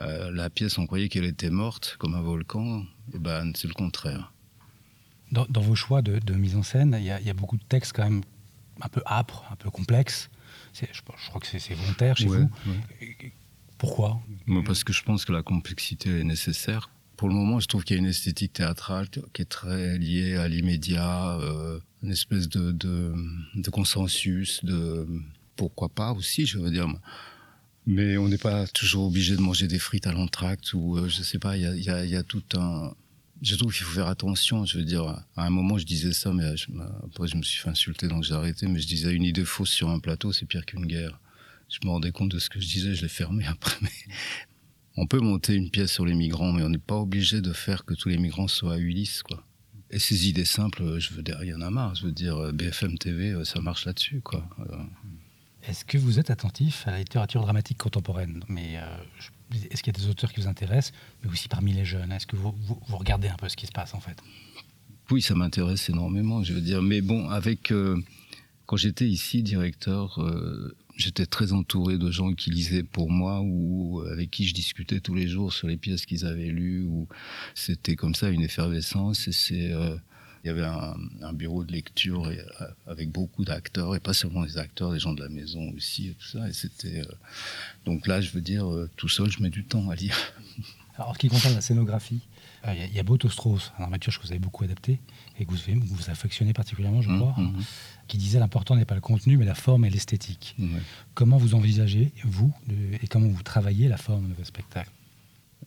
[0.00, 2.84] euh, la pièce, on croyait qu'elle était morte comme un volcan.
[3.12, 4.32] Et ben c'est le contraire.
[5.32, 7.34] Dans, dans vos choix de, de mise en scène, il y, a, il y a
[7.34, 8.22] beaucoup de textes quand même
[8.80, 10.30] un peu âpres, un peu complexes.
[10.74, 12.50] Je, je crois que c'est volontaire chez Ouais, vous.
[12.70, 13.32] ouais.
[13.78, 14.20] Pourquoi?
[14.64, 16.88] Parce que je pense que la complexité est nécessaire.
[17.24, 20.36] Pour le moment, je trouve qu'il y a une esthétique théâtrale qui est très liée
[20.36, 23.14] à l'immédiat, euh, une espèce de,
[23.72, 25.06] consensus, de
[25.56, 26.86] pourquoi pas aussi, je veux dire.
[27.86, 31.22] Mais on n'est pas toujours obligé de manger des frites à l'entracte ou euh, je
[31.22, 32.92] sais pas, il y a, tout un.
[33.40, 34.66] Je trouve qu'il faut faire attention.
[34.66, 36.66] Je veux dire, à un moment, je disais ça, mais je,
[37.06, 38.66] après, je me suis fait insulter, donc j'ai arrêté.
[38.66, 41.18] Mais je disais, une idée fausse sur un plateau, c'est pire qu'une guerre.
[41.70, 43.78] Je me rendais compte de ce que je disais, je l'ai fermé après.
[43.80, 43.88] Mais
[44.96, 47.84] on peut monter une pièce sur les migrants, mais on n'est pas obligé de faire
[47.84, 49.44] que tous les migrants soient à Ulysse, quoi.
[49.90, 51.94] Et ces idées simples, je veux dire, il y en a marre.
[51.94, 54.48] Je veux dire, BFM TV, ça marche là-dessus, quoi.
[55.66, 58.44] Est-ce que vous êtes attentif à la littérature dramatique contemporaine?
[58.48, 58.96] Mais euh,
[59.70, 62.12] est-ce qu'il y a des auteurs qui vous intéressent, mais aussi parmi les jeunes?
[62.12, 64.22] Est-ce que vous, vous, regardez un peu ce qui se passe en fait?
[65.10, 66.42] Oui, ça m'intéresse énormément.
[66.42, 67.98] Je veux dire, mais bon, avec euh,
[68.66, 74.02] quand j'étais ici directeur, euh, j'étais très entouré de gens qui lisaient pour moi ou
[74.10, 76.84] avec qui je discutais tous les jours sur les pièces qu'ils avaient lues.
[76.84, 77.08] Ou
[77.54, 79.28] c'était comme ça une effervescence.
[79.28, 79.72] Et c'est
[80.44, 84.12] il y avait un, un bureau de lecture et, euh, avec beaucoup d'acteurs, et pas
[84.12, 86.46] seulement les acteurs, les gens de la maison aussi, et tout ça.
[86.46, 87.00] Et c'était.
[87.00, 87.14] Euh,
[87.86, 90.16] donc là, je veux dire, euh, tout seul, je mets du temps à lire.
[90.96, 92.20] Alors, en ce qui concerne la scénographie,
[92.68, 95.00] il y, a Boto Strauss, un dramaturge que vous avez beaucoup adapté
[95.38, 97.62] et que vous, vous affectionnez particulièrement, je mmh, crois, mmh.
[98.08, 100.56] Qui disait l'important n'est pas le contenu, mais la forme et l'esthétique.
[101.14, 102.52] Comment vous envisagez, vous,
[103.02, 104.90] et comment vous travaillez la forme de votre spectacle?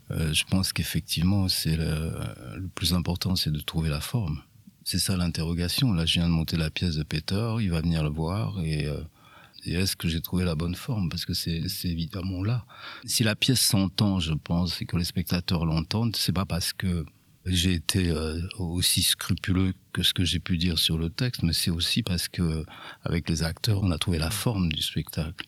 [0.09, 2.13] Je pense qu'effectivement, c'est le,
[2.55, 4.41] le, plus important, c'est de trouver la forme.
[4.85, 5.91] C'est ça l'interrogation.
[5.91, 8.85] Là, je viens de monter la pièce de Peter, il va venir le voir et,
[8.85, 9.01] euh,
[9.65, 11.09] et est-ce que j'ai trouvé la bonne forme?
[11.09, 12.65] Parce que c'est évidemment là.
[13.05, 17.05] Si la pièce s'entend, je pense, et que les spectateurs l'entendent, c'est pas parce que
[17.47, 21.53] j'ai été euh, aussi scrupuleux que ce que j'ai pu dire sur le texte, mais
[21.53, 22.65] c'est aussi parce que
[23.03, 25.45] avec les acteurs, on a trouvé la forme du spectacle.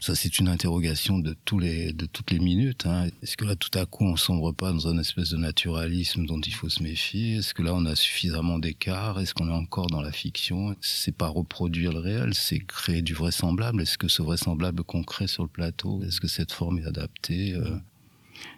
[0.00, 2.86] Ça, c'est une interrogation de, tous les, de toutes les minutes.
[2.86, 3.08] Hein.
[3.22, 6.40] Est-ce que là, tout à coup, on sombre pas dans un espèce de naturalisme dont
[6.40, 7.36] il faut se méfier?
[7.36, 9.18] Est-ce que là, on a suffisamment d'écart?
[9.20, 10.76] Est-ce qu'on est encore dans la fiction?
[10.80, 13.82] C'est pas reproduire le réel, c'est créer du vraisemblable.
[13.82, 17.76] Est-ce que ce vraisemblable concret sur le plateau Est-ce que cette forme est adaptée euh?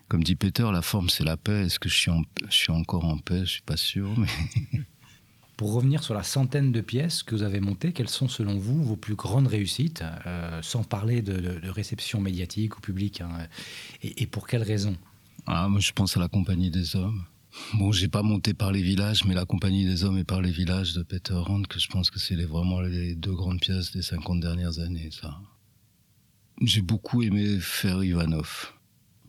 [0.09, 1.66] Comme dit Peter, la forme, c'est la paix.
[1.66, 2.12] Est-ce que je suis,
[2.49, 3.40] je suis encore en paix?
[3.40, 4.29] Je suis pas sûr, mais...
[5.57, 8.85] Pour revenir sur la centaine de pièces que vous avez montées, quelles sont selon vous
[8.85, 13.31] vos plus grandes réussites, euh, sans parler de, de, réception médiatique ou publique hein,
[14.03, 14.99] et, et, pour quelles raisons?
[15.46, 17.25] Ah, Moi, je pense à la Compagnie des Hommes.
[17.75, 20.51] Bon, j'ai pas monté par les villages, mais la Compagnie des Hommes et par les
[20.51, 24.03] villages de Peter Rand, que je pense que c'est vraiment les deux grandes pièces des
[24.03, 25.40] 50 dernières années, ça.
[26.62, 28.72] J'ai beaucoup aimé faire Ivanov.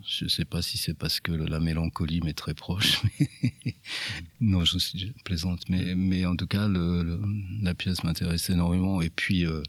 [0.08, 3.02] Je ne sais pas si c'est parce que la mélancolie m'est très proche.
[4.39, 5.63] non, je suis plaisante.
[5.67, 9.02] Mais, en tout cas, la pièce m'intéresse énormément.
[9.02, 9.62] Et puis, euh,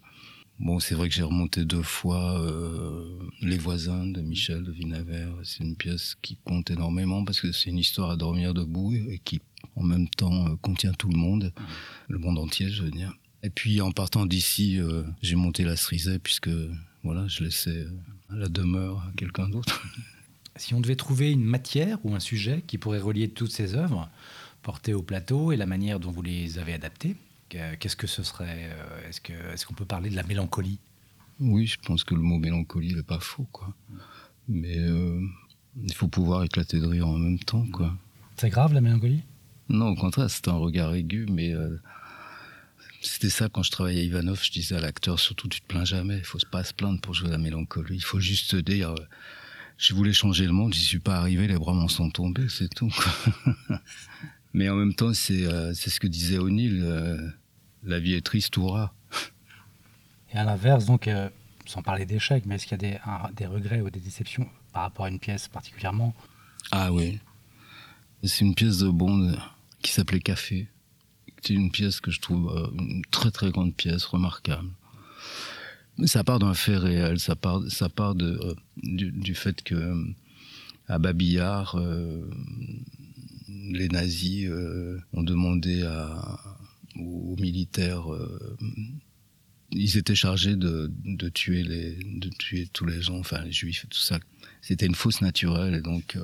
[0.60, 5.34] bon, c'est vrai que j'ai remonté deux fois euh, Les voisins de Michel de Vinavert.
[5.42, 9.20] C'est une pièce qui compte énormément parce que c'est une histoire à dormir debout et
[9.24, 9.40] qui,
[9.74, 11.52] en même temps, euh, contient tout le monde,
[12.06, 13.12] le monde entier, je veux dire.
[13.42, 14.78] Et puis, en partant d'ici,
[15.20, 16.50] j'ai monté la cerisée puisque,
[17.02, 17.86] voilà, je laissais
[18.30, 19.82] la demeure à quelqu'un d'autre.
[20.58, 24.08] Si on devait trouver une matière ou un sujet qui pourrait relier toutes ces œuvres
[24.62, 27.16] portées au plateau et la manière dont vous les avez adaptées,
[27.48, 29.20] qu'est-ce que ce serait euh, Est-ce
[29.64, 30.78] qu'on est peut parler de la mélancolie?
[31.40, 33.46] Oui, je pense que le mot mélancolie n'est pas faux.
[33.52, 33.72] Quoi.
[34.48, 35.20] Mais euh,
[35.82, 37.66] il faut pouvoir éclater de rire en même temps.
[37.72, 37.96] quoi.
[38.36, 39.22] C'est grave la mélancolie?
[39.68, 41.54] Non, au contraire, c'est un regard aigu, mais...
[41.54, 41.80] Euh,
[43.00, 45.84] c'était ça quand je travaillais à Ivanov, je disais à l'acteur surtout tu te plains
[45.84, 48.92] jamais, il faut pas se plaindre pour jouer la mélancolie, il faut juste dire
[49.78, 52.68] je voulais changer le monde, j'y suis pas arrivé, les bras m'en sont tombés, c'est
[52.68, 52.92] tout.
[54.52, 57.30] Mais en même temps, c'est euh, ce que disait O'Neill, euh,
[57.84, 58.92] la vie est triste ou rare.
[60.32, 61.30] Et à l'inverse, donc, euh,
[61.64, 62.98] sans parler d'échecs, mais est-ce qu'il y a des,
[63.36, 66.12] des regrets ou des déceptions par rapport à une pièce particulièrement?
[66.72, 67.20] Ah oui.
[68.24, 69.36] C'est une pièce de Bond
[69.80, 70.66] qui s'appelait Café.
[71.42, 74.68] C'est une pièce que je trouve une très très grande pièce, remarquable.
[76.06, 80.04] Ça part d'un fait réel, ça part, ça part de, euh, du, fait que euh,
[80.86, 82.30] à Babillard, euh,
[83.48, 84.48] les nazis
[85.12, 85.82] ont demandé
[86.96, 88.06] aux militaires,
[89.70, 93.84] ils étaient chargés de, de, tuer les, de tuer tous les gens, enfin les juifs
[93.84, 94.20] et tout ça.
[94.62, 96.16] C'était une fosse naturelle et donc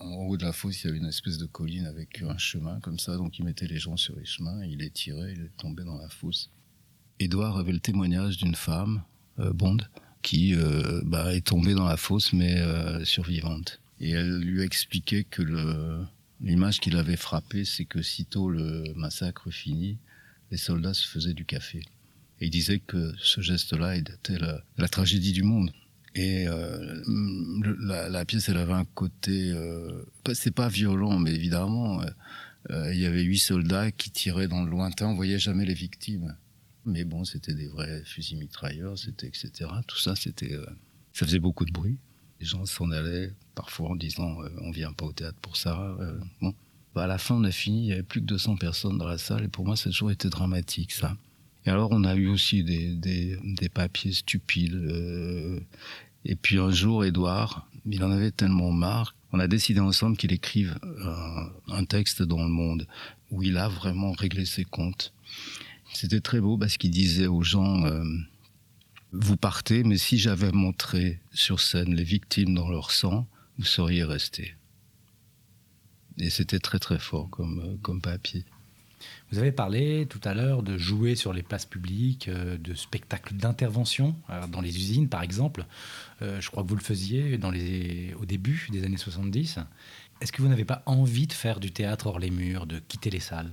[0.00, 2.80] en haut de la fosse, il y avait une espèce de colline avec un chemin
[2.80, 5.84] comme ça, donc ils mettaient les gens sur les chemins, ils les tiraient, ils tombaient
[5.84, 6.50] dans la fosse.
[7.24, 9.02] Edouard avait le témoignage d'une femme,
[9.38, 9.78] euh, Bond,
[10.22, 13.80] qui euh, bah, est tombée dans la fosse mais euh, survivante.
[14.00, 15.42] Et elle lui expliquait que
[16.40, 19.98] l'image qui l'avait frappée, c'est que sitôt le massacre fini,
[20.50, 21.82] les soldats se faisaient du café.
[22.40, 25.72] Et il disait que ce geste-là était la, tragédie du monde.
[26.16, 30.02] Et la, pièce, elle avait un côté, euh,
[30.34, 32.02] c'est pas violent, mais évidemment,
[32.70, 36.34] il y avait huit soldats qui tiraient dans le lointain, on voyait jamais les victimes.
[36.84, 39.70] Mais bon, c'était des vrais fusils mitrailleurs, c'était etc.
[39.86, 40.52] Tout ça, c'était.
[40.54, 40.66] Euh,
[41.12, 41.98] Ça faisait beaucoup de bruit.
[42.40, 45.96] Les gens s'en allaient parfois en disant euh, on vient pas au théâtre pour ça.
[46.00, 46.54] Euh, bon,
[46.94, 49.06] bah, à la fin on a fini, il y avait plus que 200 personnes dans
[49.06, 51.16] la salle et pour moi ça a toujours été dramatique ça.
[51.64, 54.74] Et alors on a eu aussi des, des, papiers stupides.
[54.74, 55.60] Euh,
[56.24, 60.32] et puis un jour, Edouard, il en avait tellement marre, on a décidé ensemble qu'il
[60.32, 60.78] écrive
[61.68, 62.86] un texte dans le monde
[63.30, 65.12] où il a vraiment réglé ses comptes.
[65.92, 68.02] C'était très beau parce qu'il disait aux gens euh,
[69.12, 73.28] vous partez, mais si j'avais montré sur scène les victimes dans leur sang,
[73.58, 74.54] vous seriez restés.
[76.18, 78.44] Et c'était très très fort comme, euh, comme papier.
[79.30, 83.34] Vous avez parlé tout à l'heure de jouer sur les places publiques, euh, de spectacles
[83.34, 84.14] d'intervention,
[84.50, 85.66] dans les usines par exemple.
[86.20, 87.38] Je crois que vous le faisiez
[88.14, 89.58] au début des années 70.
[90.20, 93.10] Est-ce que vous n'avez pas envie de faire du théâtre hors les murs, de quitter
[93.10, 93.50] les salles?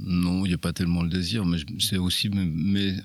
[0.00, 2.28] Non, il n'y a pas tellement le désir, mais c'est aussi.
[2.28, 2.96] Mais,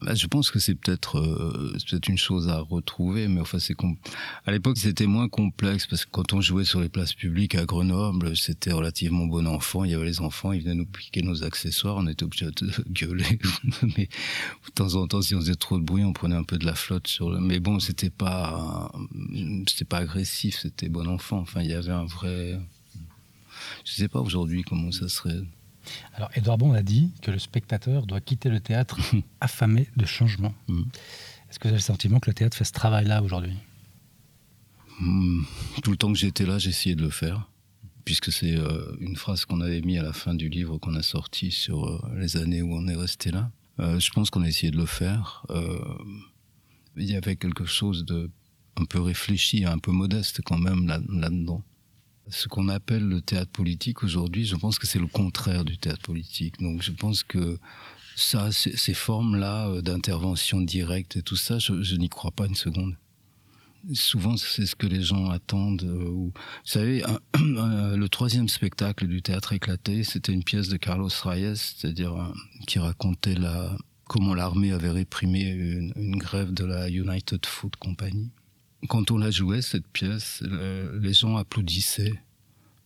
[0.00, 1.76] bah, je pense que c'est peut-être euh,
[2.08, 3.76] une chose à retrouver, mais enfin c'est
[4.46, 7.66] à l'époque c'était moins complexe parce que quand on jouait sur les places publiques à
[7.66, 9.84] Grenoble, c'était relativement bon enfant.
[9.84, 12.72] Il y avait les enfants, ils venaient nous piquer nos accessoires, on était obligé de
[12.90, 13.38] gueuler.
[13.96, 16.58] mais de temps en temps, si on faisait trop de bruit, on prenait un peu
[16.58, 17.28] de la flotte sur.
[17.40, 18.90] Mais bon, c'était pas
[19.68, 21.38] c'était pas agressif, c'était bon enfant.
[21.38, 22.58] Enfin, il y avait un vrai.
[23.84, 25.42] Je sais pas aujourd'hui comment ça serait.
[26.14, 28.98] Alors, Edouard Bond a dit que le spectateur doit quitter le théâtre
[29.40, 30.54] affamé de changement.
[30.68, 30.84] Mhm.
[31.50, 33.54] Est-ce que vous avez le sentiment que le théâtre fait ce travail-là aujourd'hui?
[35.00, 35.42] Hmm,
[35.82, 37.48] Tout le temps que j'étais là, j'essayais de le faire,
[38.04, 41.02] puisque c'est euh, une phrase qu'on avait mis à la fin du livre qu'on a
[41.02, 43.50] sorti sur euh, les années où on est resté là.
[43.80, 45.44] Euh, je pense qu'on a essayé de le faire.
[46.96, 48.30] Il y avait quelque chose de
[48.76, 51.62] un peu réfléchi, un peu modeste quand même là- là-dedans.
[52.28, 56.02] Ce qu'on appelle le théâtre politique aujourd'hui, je pense que c'est le contraire du théâtre
[56.02, 56.60] politique.
[56.60, 57.58] Donc je pense que
[58.16, 62.94] ça, ces formes-là euh, d'intervention directe et tout ça, je, n'y crois pas une seconde
[63.94, 65.82] souvent c'est ce que les gens attendent.
[65.82, 66.32] euh, ou- Vous
[66.64, 67.18] savez, un-
[67.96, 72.32] le troisième spectacle du théâtre éclaté, c'était une pièce de Carlos Reyes, c'est-à-dire euh,
[72.68, 75.42] qui racontait la, comment l'armée avait réprimé
[75.96, 78.30] une grève de la United Food Company.
[78.88, 82.14] Quand on la jouait, cette pièce, les gens applaudissaient.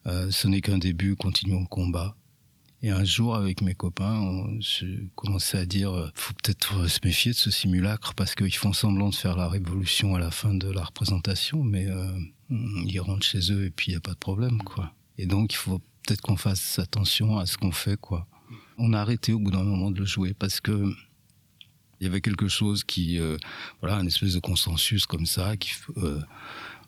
[0.06, 2.16] Euh, ce n'est qu'un début, continuons le combat.
[2.82, 7.00] Et un jour, avec mes copains, on, je commençais à dire euh, faut peut-être se
[7.02, 10.54] méfier de ce simulacre parce qu'ils font semblant de faire la révolution à la fin
[10.54, 12.06] de la représentation, mais euh,
[12.50, 14.92] ils rentrent chez eux et puis il n'y a pas de problème, quoi.
[15.18, 18.28] Et donc, il faut peut-être qu'on fasse attention à ce qu'on fait, quoi.
[18.78, 20.94] On a arrêté au bout d'un moment de le jouer parce que
[22.00, 23.36] il y avait quelque chose qui, euh,
[23.80, 26.20] voilà, un espèce de consensus comme ça qui, euh,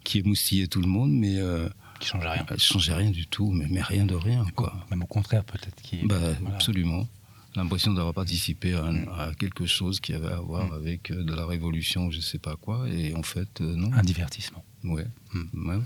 [0.05, 1.69] qui émoustillait tout le monde, mais euh,
[2.01, 2.45] Qui change rien.
[2.49, 4.75] ça changeait rien du tout, mais, mais rien de rien, quoi.
[4.91, 5.81] Même au contraire, peut-être.
[5.83, 6.05] Qui...
[6.07, 6.55] Bah, voilà.
[6.57, 7.09] Absolument.
[7.57, 10.73] L'impression d'avoir participé à, un- à quelque chose qui avait à voir Mm.
[10.75, 13.91] avec de la révolution, je sais pas quoi, et en fait, non.
[13.95, 14.63] Un divertissement.
[14.85, 15.07] Ouais.
[15.33, 15.69] Mm.
[15.71, 15.79] Ouais.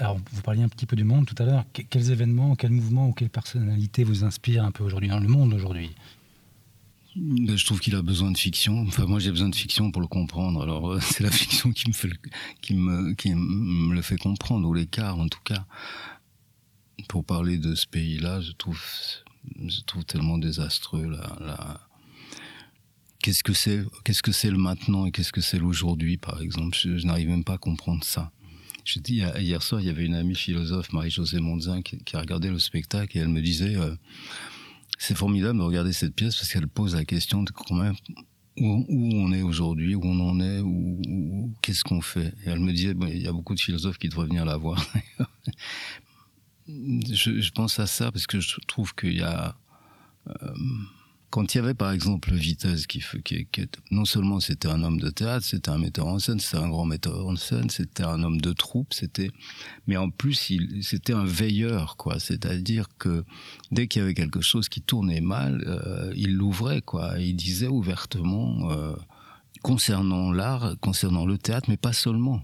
[0.00, 1.64] Alors, vous parliez un petit peu du monde tout à l'heure.
[1.74, 5.28] Que- quels événements, quels mouvements ou quelles personnalités vous inspirent un peu aujourd'hui dans le
[5.28, 5.90] monde aujourd'hui?
[7.16, 8.80] Je trouve qu'il a besoin de fiction.
[8.82, 10.62] Enfin, moi, j'ai besoin de fiction pour le comprendre.
[10.62, 15.40] Alors, euh, c'est la fiction qui me fait, le- fait comprendre, ou l'écart, en tout
[15.44, 15.64] cas.
[17.08, 18.80] Pour parler de ce pays-là, je trouve,
[19.66, 21.10] je trouve tellement désastreux
[23.22, 26.76] Qu'est-ce que c'est, qu'est-ce que c'est le maintenant et qu'est-ce que c'est l'aujourd'hui, par exemple
[26.80, 28.30] Je, n'arrive même pas à comprendre ça.
[28.84, 32.58] Hier soir, il y avait une amie philosophe, Marie-Josée Mondzin, qui, qui a regardé le
[32.58, 33.74] spectacle et elle me disait.
[33.76, 33.94] euh,
[34.98, 37.94] c'est formidable de regarder cette pièce parce qu'elle pose la question de même
[38.58, 42.28] où, où on est aujourd'hui, où on en est, où, où- qu'est-ce qu'on fait.
[42.44, 44.84] Et elle me disait, il y a beaucoup de philosophes qui devraient venir la voir.
[46.68, 49.56] je, je pense à ça parce que je trouve qu'il y a...
[50.42, 50.54] euh,
[51.30, 53.02] quand il y avait par exemple Vitesse, qui,
[53.90, 56.84] non seulement c'était un homme de théâtre, c'était un metteur en scène, c'était un grand
[56.84, 59.30] metteur en scène, c'était un homme de troupe, c'était,
[59.86, 62.20] mais en plus c'était un veilleur, quoi.
[62.20, 63.24] C'est-à-dire que
[63.72, 67.18] dès qu'il y avait quelque chose qui tournait mal, euh, il l'ouvrait, quoi.
[67.18, 68.94] Il disait ouvertement euh,
[69.62, 72.42] concernant l'art, concernant le théâtre, mais pas seulement.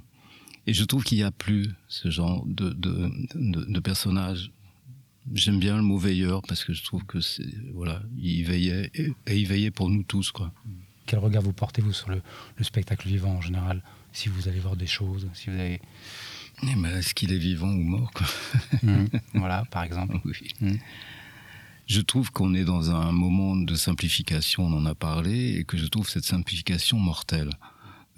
[0.67, 4.53] Et je trouve qu'il n'y a plus ce genre de, de, de, de personnage.
[5.35, 9.13] J'aime bien le mot veilleur parce que je trouve que c'est voilà, il veillait et,
[9.27, 10.53] et il veillait pour nous tous, quoi.
[11.07, 12.23] Quel regard vous portez-vous sur le,
[12.57, 13.83] le spectacle vivant en général?
[14.13, 15.81] Si vous allez voir des choses, si vous avez.
[16.63, 18.27] Eh ben, est-ce qu'il est vivant ou mort, quoi?
[18.83, 19.09] Mhm.
[19.35, 20.19] voilà, par exemple.
[20.25, 20.35] Oui.
[20.61, 20.79] Mhm.
[21.87, 25.77] Je trouve qu'on est dans un moment de simplification, on en a parlé, et que
[25.77, 27.51] je trouve cette simplification mortelle.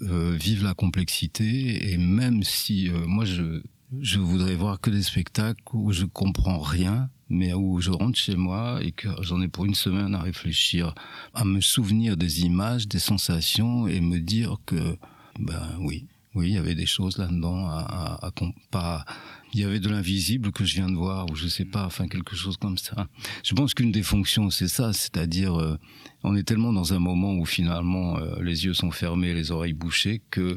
[0.01, 3.61] Euh, vive la complexité, et même si euh, moi je,
[4.01, 8.35] je voudrais voir que des spectacles où je comprends rien, mais où je rentre chez
[8.35, 10.93] moi et que j'en ai pour une semaine à réfléchir,
[11.33, 14.97] à me souvenir des images, des sensations, et me dire que
[15.39, 18.31] Ben oui, oui, il y avait des choses là-dedans à, à,
[18.69, 19.05] pas.
[19.53, 22.09] Il y avait de l'invisible que je viens de voir, ou je sais pas, enfin
[22.09, 23.07] quelque chose comme ça.
[23.43, 25.77] Je pense qu'une des fonctions, c'est ça, c'est-à-dire, euh,
[26.23, 29.73] on est tellement dans un moment où finalement euh, les yeux sont fermés, les oreilles
[29.73, 30.53] bouchées, que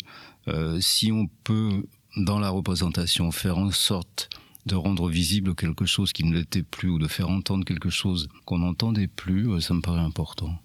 [0.49, 1.85] euh, si on peut,
[2.17, 4.31] dans la représentation, faire en sorte
[4.67, 8.29] de rendre visible quelque chose qui ne l'était plus, ou de faire entendre quelque chose
[8.45, 10.59] qu'on n'entendait plus, ça me paraît important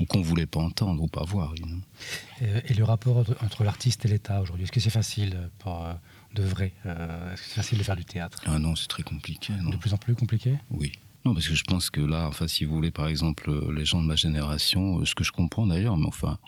[0.00, 1.54] ou qu'on voulait pas entendre ou pas voir.
[2.40, 5.92] et, le rapport entre l'artiste et l'État aujourd'hui, est-ce que c'est facile pour euh,
[6.34, 8.42] de vrai euh, Est-ce que c'est facile de faire du théâtre?
[8.46, 9.52] Ah non, c'est très compliqué.
[9.52, 10.56] De plus en plus compliqué?
[10.70, 10.92] Oui.
[11.24, 14.00] Non, parce que je pense que là, enfin, si vous voulez, par exemple, les gens
[14.00, 16.38] de ma génération, ce que je comprends d'ailleurs, mais enfin,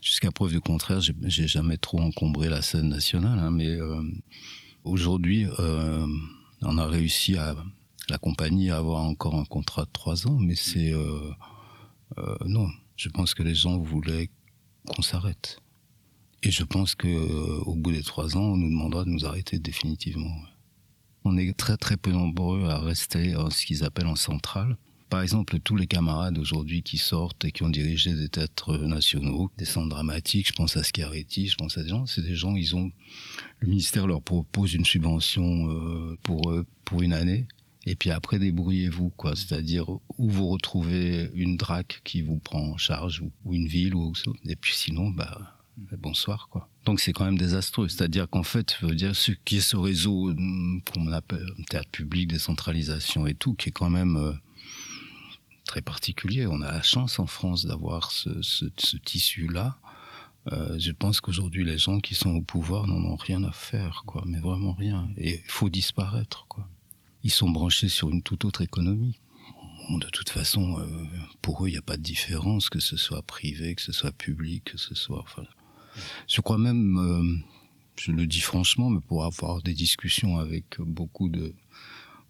[0.00, 3.38] jusqu'à preuve du contraire, j'ai jamais trop encombré la scène nationale.
[3.38, 4.02] Hein, mais euh,
[4.84, 5.46] aujourd'hui,
[6.62, 7.56] on a réussi à
[8.10, 10.92] la compagnie à avoir encore un contrat de trois ans, mais c'est
[12.44, 14.30] non, je pense que les gens voulaient
[14.86, 15.60] qu'on s'arrête.
[16.42, 19.24] Et je pense que euh, au bout des trois ans, on nous demandera de nous
[19.24, 20.34] arrêter définitivement.
[21.28, 24.76] On est très très peu nombreux à rester en ce qu'ils appellent en centrale.
[25.10, 29.50] Par exemple, tous les camarades aujourd'hui qui sortent et qui ont dirigé des théâtres nationaux,
[29.56, 32.56] des centres dramatiques, je pense à Schiaretti, je pense à des gens, c'est des gens,
[32.56, 32.90] ils ont,
[33.60, 36.52] le ministère leur propose une subvention euh, pour
[36.84, 37.46] pour une année
[37.86, 39.34] et puis après, débrouillez-vous, quoi.
[39.34, 44.12] C'est-à-dire, où vous retrouvez une drac qui vous prend en charge, ou, une ville, ou
[44.44, 45.57] Et puis sinon, bah,
[45.98, 46.68] bonsoir, quoi.
[46.84, 47.88] Donc c'est quand même désastreux.
[47.88, 50.34] C'est-à-dire qu'en fait, je veux dire, ce qui est ce réseau,
[50.92, 54.32] qu'on appelle théâtre public, décentralisation et tout, qui est quand même euh,
[55.64, 56.46] très particulier.
[56.46, 58.66] On a la chance en France d'avoir ce,
[59.04, 59.78] tissu-là.
[60.52, 64.02] Euh, je pense qu'aujourd'hui, les gens qui sont au pouvoir n'en ont rien à faire,
[64.06, 64.22] quoi.
[64.26, 65.08] Mais vraiment rien.
[65.16, 66.68] Et il faut disparaître, quoi
[67.22, 69.20] ils sont branchés sur une toute autre économie.
[69.90, 70.86] de toute façon, euh,
[71.42, 74.12] pour eux, il n'y a pas de différence, que ce soit privé, que ce soit
[74.12, 75.24] public, que ce soit.
[76.26, 77.36] Je crois même, euh,
[77.96, 81.54] je le dis franchement, mais pour avoir des discussions avec beaucoup de,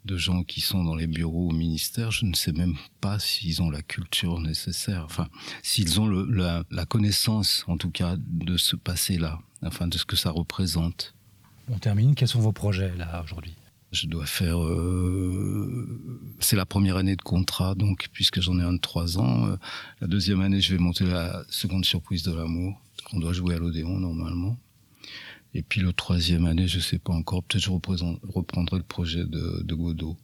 [0.05, 3.61] de gens qui sont dans les bureaux au ministère, je ne sais même pas s'ils
[3.61, 5.27] ont la culture nécessaire, enfin,
[5.61, 10.05] s'ils ont le, la, la, connaissance, en tout cas, de ce passé-là, enfin, de ce
[10.05, 11.13] que ça représente.
[11.69, 12.15] On termine.
[12.15, 13.53] Quels sont vos projets, là, aujourd'hui?
[13.91, 14.63] Je dois faire.
[14.63, 15.99] Euh,
[16.39, 19.47] c'est la première année de contrat, donc puisque j'en ai un de trois ans.
[19.47, 19.55] Euh,
[19.99, 23.59] la deuxième année, je vais monter la seconde surprise de l'amour, qu'on doit jouer à
[23.59, 24.57] l'Odéon normalement.
[25.53, 27.43] Et puis le troisième année, je sais pas encore.
[27.43, 30.17] Peut-être je reprendrai le projet de, de Godot.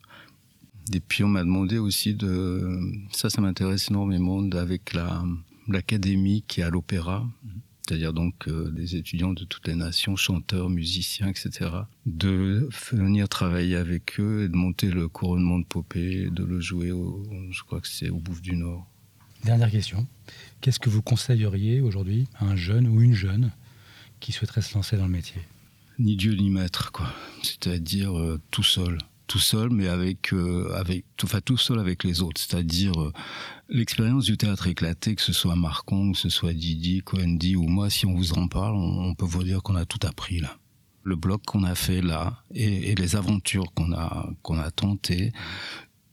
[0.94, 2.80] Et puis on m'a demandé aussi de.
[3.12, 5.24] Ça, ça m'intéresse énormément avec la
[5.68, 7.28] l'académie qui est à l'opéra
[7.88, 11.70] c'est-à-dire donc euh, des étudiants de toutes les nations, chanteurs, musiciens, etc.,
[12.06, 16.92] de venir travailler avec eux et de monter le couronnement de Popée, de le jouer,
[17.52, 18.88] je crois que c'est au Bouffe du Nord.
[19.44, 20.08] Dernière question.
[20.62, 23.52] Qu'est-ce que vous conseilleriez aujourd'hui à un jeune ou une jeune
[24.20, 25.42] qui souhaiterait se lancer dans le métier?
[26.00, 27.14] Ni Dieu ni maître, quoi.
[27.44, 32.22] C'est-à-dire euh, tout seul tout seul, mais avec, euh, avec, enfin tout seul avec les
[32.22, 32.40] autres.
[32.40, 32.94] C'est-à-dire
[33.68, 37.90] L'expérience du théâtre éclaté, que ce soit Marcon, que ce soit Didi, Coendi ou moi,
[37.90, 40.58] si on vous en parle, on, peut vous dire qu'on a tout appris là.
[41.04, 45.32] Le bloc qu'on a fait là et, les aventures qu'on a qu'on a tentées,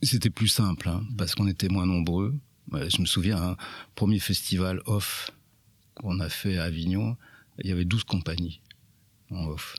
[0.02, 2.34] c'était plus simple hein, parce qu'on était moins nombreux.
[2.72, 3.56] Je me souviens, un
[3.94, 5.30] premier festival off
[5.94, 7.16] qu'on a fait à Avignon,
[7.58, 8.60] il y avait 12 compagnies
[9.30, 9.76] en off.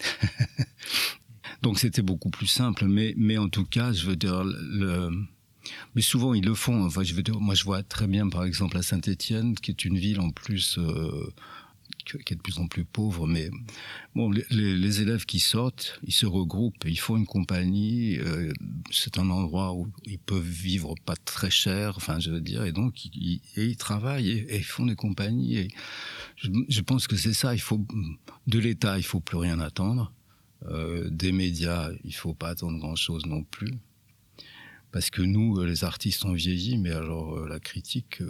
[1.62, 4.44] Donc c'était beaucoup plus simple, mais, mais en tout cas, je veux dire,
[5.94, 6.84] mais souvent, ils le font.
[6.84, 9.84] Enfin, je veux dire, moi, je vois très bien, par exemple, à Saint-Étienne, qui est
[9.84, 11.32] une ville en plus euh,
[12.06, 13.26] qui est de plus en plus pauvre.
[13.26, 13.50] Mais
[14.14, 18.18] bon, les, élèves qui sortent, ils se regroupent, ils font une compagnie.
[18.18, 18.52] Euh,
[18.90, 21.94] c'est un endroit où ils peuvent vivre pas très cher.
[21.96, 25.68] Enfin, je veux dire, et donc ils, travaillent et, ils font des compagnies.
[26.36, 27.54] Je, pense que c'est ça.
[27.54, 27.84] Il faut
[28.46, 30.12] de l'État, il faut plus rien attendre.
[30.68, 33.72] Euh, des médias, il faut pas attendre grand chose non plus.
[34.92, 38.22] Parce que nous, euh, les artistes, ont vieilli, mais alors la critique,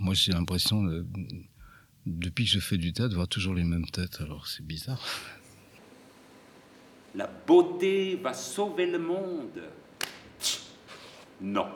[0.00, 0.86] moi j'ai l'impression,
[2.06, 4.20] depuis que je fais du théâtre, voir toujours les mêmes têtes.
[4.20, 5.02] Alors c'est bizarre.
[7.14, 9.62] La beauté va sauver le monde.
[11.40, 11.66] Non.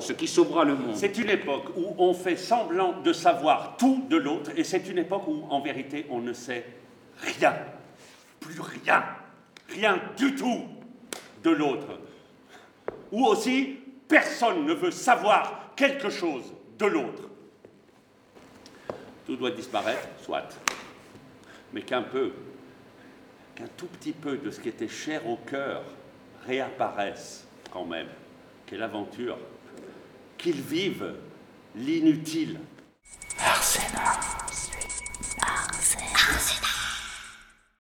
[0.00, 0.96] Ce qui sauvera le monde.
[0.96, 4.98] C'est une époque où on fait semblant de savoir tout de l'autre, et c'est une
[4.98, 6.66] époque où, en vérité, on ne sait
[7.18, 7.54] rien.
[8.40, 9.04] Plus rien.
[9.68, 10.64] Rien du tout
[11.44, 12.00] de l'autre
[13.14, 13.76] ou aussi
[14.08, 17.30] personne ne veut savoir quelque chose de l'autre
[19.26, 20.48] tout doit disparaître, soit.
[21.72, 22.32] Mais qu'un peu,
[23.54, 25.82] qu'un tout petit peu de ce qui était cher au cœur
[26.46, 28.08] réapparaisse quand même.
[28.66, 29.38] Quelle aventure
[30.38, 31.14] Qu'ils vivent
[31.74, 32.58] l'inutile.